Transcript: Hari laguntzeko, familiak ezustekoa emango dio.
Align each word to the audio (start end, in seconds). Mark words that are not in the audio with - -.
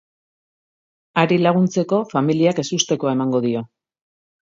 Hari 1.23 1.35
laguntzeko, 1.41 1.99
familiak 2.13 2.61
ezustekoa 2.65 3.13
emango 3.17 3.43
dio. 3.45 3.63